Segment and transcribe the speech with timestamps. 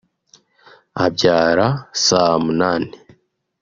[1.05, 1.67] abyara
[2.05, 2.91] saa munani